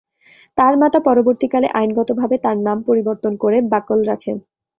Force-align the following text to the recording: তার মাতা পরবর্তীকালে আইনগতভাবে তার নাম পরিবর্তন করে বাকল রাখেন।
তার 0.57 0.73
মাতা 0.81 0.99
পরবর্তীকালে 1.07 1.67
আইনগতভাবে 1.79 2.35
তার 2.45 2.57
নাম 2.67 2.77
পরিবর্তন 2.87 3.33
করে 3.43 3.57
বাকল 3.73 3.99
রাখেন। 4.09 4.37